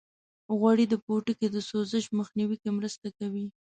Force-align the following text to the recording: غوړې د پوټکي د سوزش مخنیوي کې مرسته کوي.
غوړې 0.57 0.85
د 0.89 0.95
پوټکي 1.05 1.47
د 1.51 1.57
سوزش 1.69 2.05
مخنیوي 2.19 2.57
کې 2.61 2.69
مرسته 2.77 3.07
کوي. 3.17 3.45